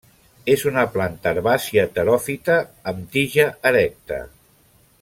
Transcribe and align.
És 0.53 0.61
una 0.69 0.85
planta 0.95 1.29
herbàcia 1.35 1.83
teròfita 1.97 2.57
amb 2.93 3.05
tija 3.17 3.47
erecta. 3.73 4.19